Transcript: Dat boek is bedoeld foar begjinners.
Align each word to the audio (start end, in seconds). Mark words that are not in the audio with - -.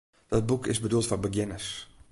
Dat 0.27 0.45
boek 0.45 0.65
is 0.67 0.79
bedoeld 0.79 1.07
foar 1.07 1.19
begjinners. 1.19 1.89